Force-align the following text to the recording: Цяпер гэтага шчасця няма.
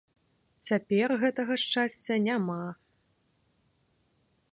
Цяпер 0.67 1.07
гэтага 1.23 1.57
шчасця 1.63 2.15
няма. 2.29 2.57